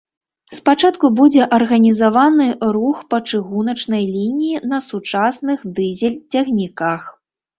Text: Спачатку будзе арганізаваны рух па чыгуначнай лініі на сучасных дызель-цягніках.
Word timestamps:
Спачатку 0.59 1.05
будзе 1.17 1.43
арганізаваны 1.57 2.47
рух 2.77 2.97
па 3.13 3.17
чыгуначнай 3.29 4.03
лініі 4.15 4.61
на 4.71 4.79
сучасных 4.89 5.59
дызель-цягніках. 5.81 7.01